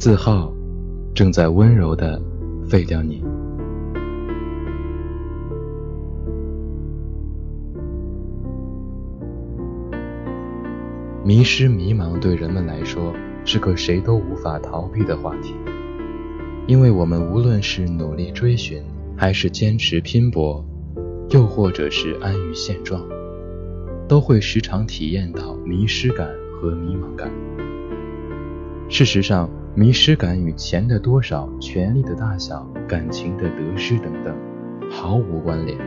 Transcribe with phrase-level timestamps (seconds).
[0.00, 0.50] 字号
[1.14, 2.18] 正在温柔的
[2.66, 3.22] 废掉你。
[11.22, 13.12] 迷失、迷茫对人们来说
[13.44, 15.54] 是个谁都无法逃避的话题，
[16.66, 18.82] 因为我们无论是努力追寻，
[19.14, 20.64] 还是坚持拼搏，
[21.28, 23.06] 又或者是安于现状，
[24.08, 26.26] 都会时常体验到迷失感
[26.58, 27.30] 和迷茫感。
[28.92, 34.36] 事实上，迷失感与钱的多少、权力的大小、感情的得失等等
[34.90, 35.78] 毫无关联，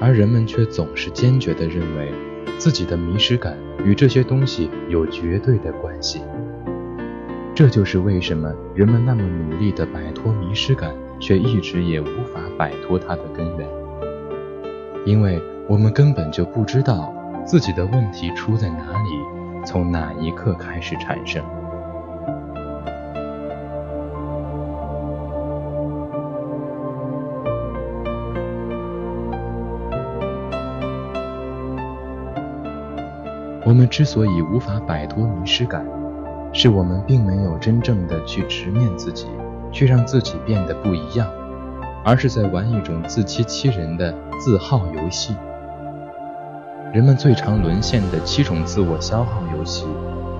[0.00, 2.12] 而人们却总是坚决地认为
[2.56, 3.58] 自己的迷失感。
[3.84, 6.20] 与这些东西有绝对的关系，
[7.52, 13.68] 这就是为什么人们那么努力地摆脱迷失感，却一直也无法摆脱它的根源。
[15.04, 17.12] 因为我们根本就不知道
[17.44, 21.44] 自己的问题出在哪里，从哪一刻开始产生。
[33.68, 35.84] 我们之所以无法摆脱迷失感，
[36.54, 39.26] 是我们并没有真正的去直面自己，
[39.70, 41.30] 去让自己变得不一样，
[42.02, 45.36] 而是在玩一种自欺欺人的自耗游戏。
[46.94, 49.84] 人们最常沦陷的七种自我消耗游戏，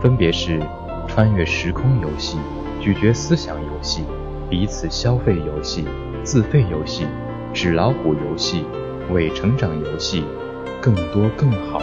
[0.00, 0.58] 分别是
[1.06, 2.38] 穿越时空游戏、
[2.80, 4.04] 咀嚼思想游戏、
[4.48, 5.86] 彼此消费游戏、
[6.24, 7.06] 自费游戏、
[7.52, 8.64] 纸老虎游戏、
[9.10, 10.24] 伪成长游戏、
[10.80, 11.82] 更多更好。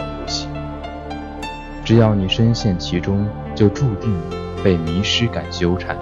[1.86, 4.12] 只要你深陷其中，就注定
[4.64, 5.96] 被迷失感纠缠，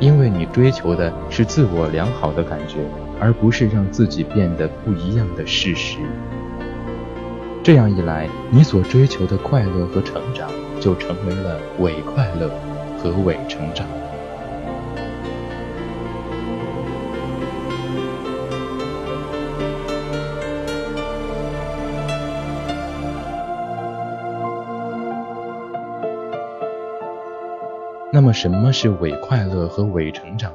[0.00, 2.78] 因为你追求的是自我良好的感觉，
[3.20, 5.98] 而不是让自己变得不一样的事实。
[7.62, 12.50] 这样一来，你所追求的快乐和成长，就成为了伪快乐
[12.98, 13.86] 和伪成长。
[28.12, 30.52] 那么什么是伪快乐和伪成长？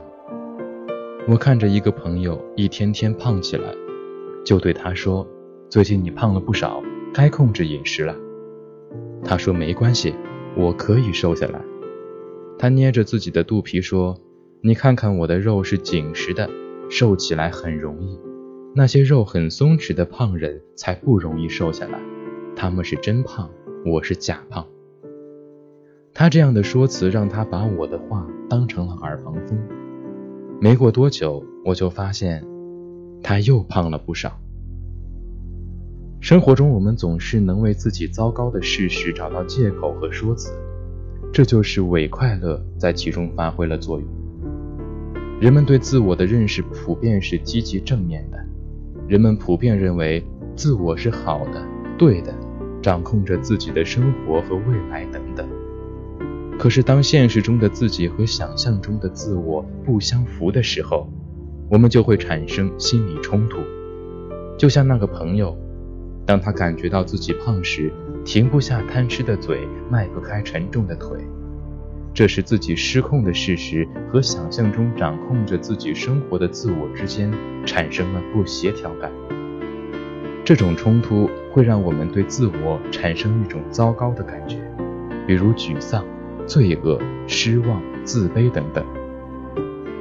[1.25, 3.73] 我看着一个朋友一天天胖起来，
[4.43, 5.25] 就对他说
[5.71, 6.83] ：“最近你胖了不少，
[7.13, 8.13] 该控制饮食了。”
[9.23, 10.13] 他说：“没关系，
[10.57, 11.61] 我可以瘦下来。”
[12.59, 14.17] 他捏着自己的肚皮说
[14.59, 16.49] ：“你看看我的肉是紧实的，
[16.89, 18.19] 瘦起来很容易。
[18.75, 22.01] 那些肉很松弛的胖人才不容易瘦下来，
[22.53, 23.49] 他们是真胖，
[23.85, 24.67] 我是假胖。”
[26.17, 29.59] 他这样的说辞让他把我的话当成了耳旁风。
[30.61, 32.41] 没过多久，我就发现
[33.21, 34.39] 他又胖了不少。
[36.21, 40.53] 生活中，我们总是能为自己糟糕的事实找到借口和说辞，
[41.33, 44.07] 这就是伪快乐在其中发挥了作用。
[45.41, 48.37] 人们对自我的认识普遍是积极正面的，
[49.05, 51.61] 人们普遍认为自我是好的、
[51.97, 52.33] 对的，
[52.81, 55.45] 掌控着自己的生活和未来等等。
[56.57, 61.07] 可是，当现实中的自己和想象中的自我不相符的时候，
[61.69, 63.59] 我们就会产生心理冲突。
[64.57, 65.55] 就像那个朋友，
[66.25, 67.91] 当他感觉到自己胖时，
[68.23, 71.19] 停不下贪吃的嘴，迈不开沉重的腿，
[72.13, 77.31] 这是自己失控的事实和想象中掌控着自己生活的自我之间
[77.65, 79.11] 产生了不协调感。
[80.45, 84.57] 这种冲突会让我们对自我产生一种糟糕的感觉，
[85.27, 86.03] 比如沮丧。
[86.45, 88.85] 罪恶、失望、自卑等等。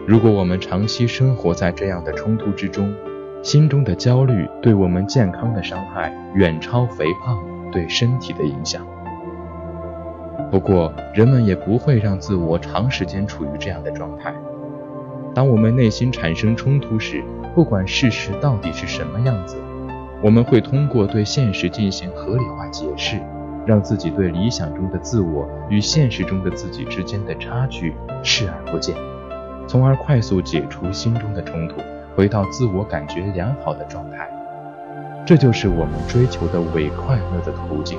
[0.06, 2.94] 如果我们长期生活在这样的冲突之中，
[3.42, 8.86] 心中的焦虑对我们健康的伤害远超肥胖对身体的影响。
[10.50, 14.34] 不过，人们也不会让自我长时间处于这样的状态。
[15.34, 17.24] 当我们内心产生冲突时，
[17.54, 19.56] 不管事实到底是什么样子，
[20.22, 23.18] 我们会通过对现实进行合理化解释。
[23.66, 28.94] 让自己对理想中的自我与现实中的自己之间的差距视而不见，
[29.66, 31.76] 从而快速解除心中的冲突，
[32.14, 34.28] 回到自我感觉良好的状态。
[35.26, 37.98] 这就是我们追求的伪快乐的途径。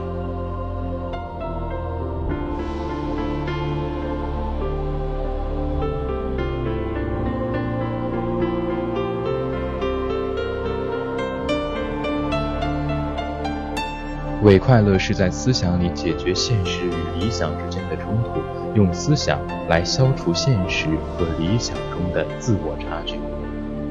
[14.46, 18.40] 伪快乐是在思想里解决现实与理想之间的冲突，
[18.76, 20.86] 用思想来消除现实
[21.18, 23.20] 和理想中的自我差距，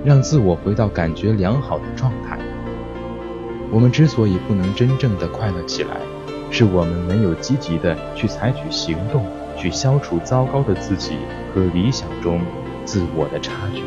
[0.04, 2.38] 让自我回到感觉良好的状态。
[3.68, 5.96] 我们之所以不能真正的快乐起来，
[6.52, 11.16] 是我们没有积极的去采取行动去消除糟糕的自己
[11.52, 12.40] 和理想中
[12.84, 13.82] 自我的差距，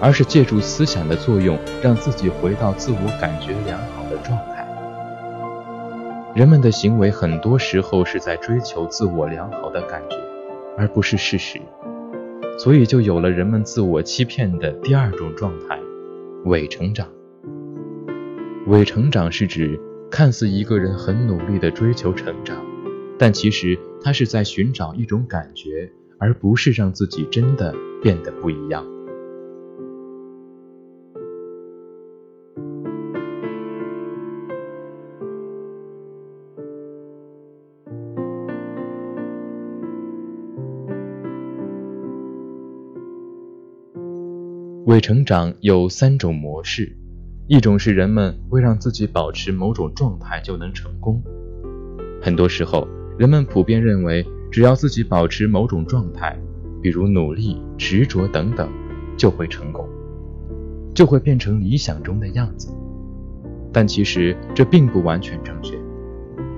[0.00, 4.53] 而是借助思想的作用，让自己回到自我感觉良好的状态。
[6.34, 10.16] 人们的行为很多时候是在追求自我良好的感觉，
[10.76, 11.60] 而不是事实，
[12.58, 15.78] 所以就有了人们自我欺骗的第二种状态——
[16.46, 17.06] 伪成长。
[18.66, 19.78] 伪成长是指
[20.10, 22.56] 看似一个人很努力地追求成长，
[23.16, 25.88] 但其实他是在寻找一种感觉，
[26.18, 27.72] 而不是让自己真的
[28.02, 28.84] 变得不一样。
[44.94, 46.96] 伪成长有三种模式，
[47.48, 51.20] 一种是人们为让自己保持某种状态就能成功。
[52.22, 52.86] 很多时候，
[53.18, 56.38] 人们普遍认为，只要自己保持某种状态，
[56.80, 58.70] 比如努力、执着等等，
[59.16, 59.84] 就会成功，
[60.94, 62.72] 就会变成理想中的样子。
[63.72, 65.76] 但其实这并不完全正确，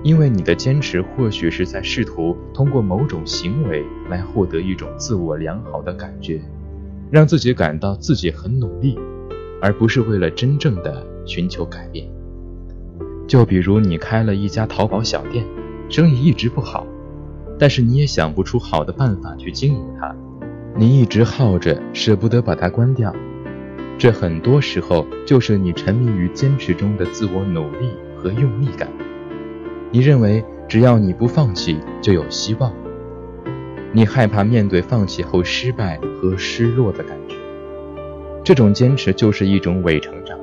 [0.03, 6.39] 因为你的坚持或许是在试图通过某种行为来获得一种自我良好的感觉。
[7.09, 8.97] 让自己感到自己很努力，
[9.61, 12.07] 而不是为了真正的寻求改变。
[13.27, 15.45] 就比如你开了一家淘宝小店，
[15.89, 16.85] 生意一直不好，
[17.59, 20.15] 但是你也想不出好的办法去经营它，
[20.75, 23.13] 你一直耗着，舍不得把它关掉。
[23.97, 28.87] 这很多时候就是你沉迷于坚持中的自我努力和用力感。
[29.91, 32.71] 你认为只要你不放弃，就有希望。
[33.97, 37.35] 你害怕面对放弃后失败和失落的感觉，
[38.43, 40.37] 这种坚持就是一种伪成长，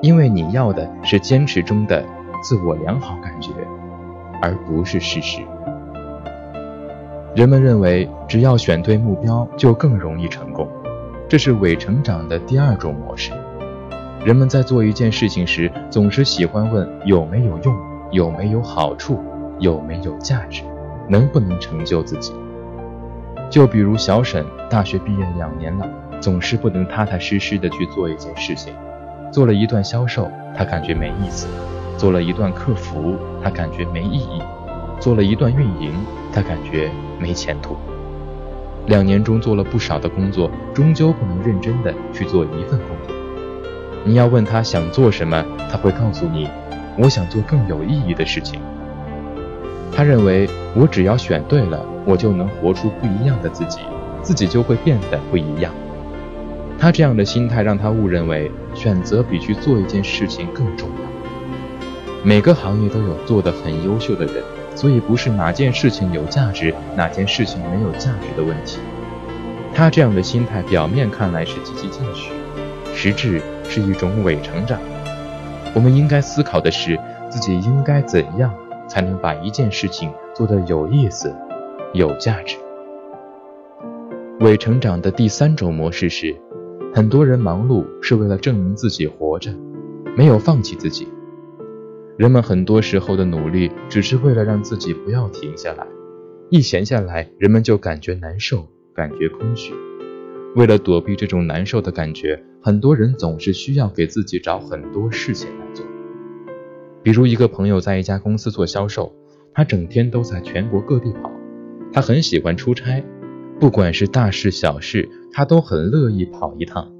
[0.00, 2.04] 因为你要的是坚持中的
[2.40, 3.50] 自我良好感觉，
[4.40, 5.40] 而不是事实。
[7.34, 10.68] 人们认为只要选对目标就更容易成功，
[11.28, 13.32] 这是伪成长的第二种模式。
[14.24, 17.76] 人们在做一件事情时，总是喜欢问有没有用、
[18.12, 19.18] 有没有好处、
[19.58, 20.62] 有没有价值、
[21.08, 22.32] 能不能成就自己。
[23.50, 25.88] 就比如小沈，大学毕业两年了，
[26.20, 28.74] 总是不能踏踏实实的去做一件事情。
[29.32, 31.46] 做了一段销售，他感觉没意思；
[31.96, 34.42] 做了一段客服，他感觉没意义；
[35.00, 35.92] 做了一段运营，
[36.32, 37.76] 他感觉没前途。
[38.86, 43.16] 两年中做了不少的工作，终究不能认真的去做一份工作。
[44.04, 46.48] 你要问他想做什么，他会告诉你
[46.98, 48.60] ：“我想做更有意义的事情。”
[49.98, 53.80] 他认为，我只要选对了，我就能活出不一样的自己，
[54.22, 55.74] 自己就会变得不一样。
[56.78, 62.22] 他这样的心态让他误认为选择比去做一件事情更重要。
[62.22, 64.34] 每个行业都有做得很优秀的人，
[64.76, 68.78] 所以不是哪件事情有价值，哪件事情没有价值的问题。
[69.74, 72.30] 他这样的心态表面看来是积极进取，
[72.94, 74.78] 实质是一种伪成长。
[75.74, 76.96] 我们应该思考的是，
[77.28, 78.54] 自己应该怎样。
[78.88, 81.34] 才能把一件事情做得有意思、
[81.92, 82.56] 有价值。
[84.40, 86.34] 伪成长的第三种模式是，
[86.94, 89.52] 很多人忙碌是为了证明自己活着，
[90.16, 91.06] 没有放弃自己。
[92.16, 95.86] 人们很多时候的努力只是为了让自己不要停下来，
[96.50, 99.72] 一闲下来，人们就感觉难受，感觉空虚。
[100.56, 105.84] 为了躲避这种难受的感觉，很多人总是需要给自己找很多事情来做。
[107.08, 109.10] 比如一个朋友在一家公司做销售，
[109.54, 111.32] 他整天都在全国各地跑，
[111.90, 113.02] 他很喜欢出差，
[113.58, 116.92] 不管是大事小事，他都很乐意跑一趟。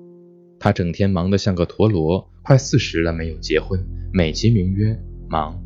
[0.58, 3.78] 他整天忙得像个陀螺，快四十了没有结婚，
[4.10, 4.98] 美其名曰
[5.28, 5.60] 忙。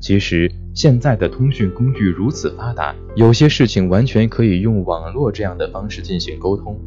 [0.00, 6.80] 其实现在的通讯工具如此发达，有些事情完全可以用网络这样的方式进行沟通，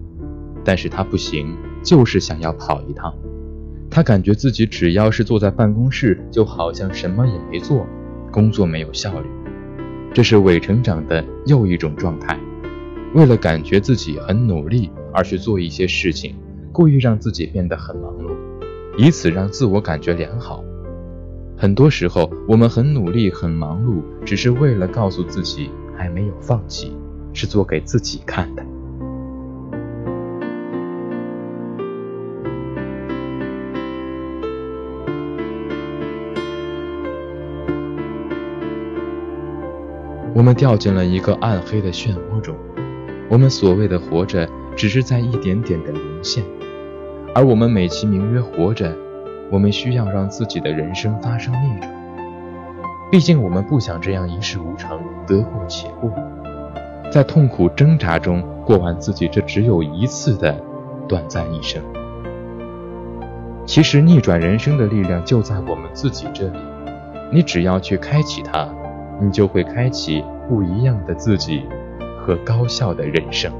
[0.63, 3.13] 但是他不行，就是想要跑一趟。
[3.95, 7.87] 他感觉自己只要是坐在办公室，就好像什么也没做，
[8.29, 9.29] 工作没有效率。
[10.13, 12.37] 这是伪成长的又一种状态。
[13.13, 16.35] 为了感觉自己很努力而去做一些事情，
[16.73, 18.35] 故意让自己变得很忙碌，
[18.97, 20.61] 以此让自我感觉良好。
[21.55, 26.91] 很多时候，我们很努力、很忙碌，只是为了告诉自己还没有放弃，
[27.31, 28.65] 是做给自己看的。
[40.35, 42.53] 我们掉进了一个暗黑的漩涡中
[43.29, 46.43] 我们所谓的活着只是在一点点的沦陷。
[47.33, 48.93] 而我们美其名曰活着
[49.49, 51.89] 我们需要让自己的人生发生逆转
[53.09, 56.11] 毕竟我们不想这样一事无成得过且过
[57.09, 60.61] 在痛苦挣扎中过完自己这只有一次的
[61.07, 61.81] 短暂一生。
[63.65, 66.59] 其实逆转人生的力量就在我们自己这里
[67.31, 68.67] 你只要去开启它
[69.21, 71.63] 你就会开启不一样的自己
[72.19, 73.51] 和高效的人生。